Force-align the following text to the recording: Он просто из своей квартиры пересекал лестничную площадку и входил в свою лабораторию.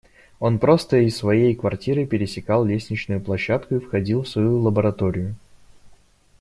Он 0.39 0.57
просто 0.57 0.97
из 0.97 1.15
своей 1.17 1.53
квартиры 1.53 2.07
пересекал 2.07 2.65
лестничную 2.65 3.21
площадку 3.21 3.75
и 3.75 3.79
входил 3.79 4.23
в 4.23 4.27
свою 4.29 4.57
лабораторию. 4.57 5.35